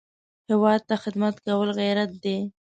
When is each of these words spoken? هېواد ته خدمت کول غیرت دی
هېواد 0.49 0.81
ته 0.87 0.95
خدمت 1.03 1.35
کول 1.45 1.69
غیرت 1.79 2.11
دی 2.23 2.37